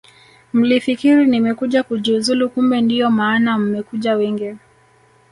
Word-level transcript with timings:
Mlifikiri 0.53 1.25
nimekuja 1.25 1.83
kujiuzulu 1.83 2.49
kumbe 2.49 2.81
ndiyo 2.81 3.11
maana 3.11 3.57
mmekuja 3.57 4.15
wengi 4.15 4.55